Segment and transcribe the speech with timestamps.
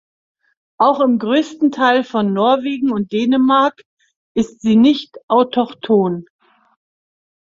[0.79, 3.83] Auch im größten Teil von Norwegen und Dänemark
[4.33, 6.25] ist sie nicht autochthon.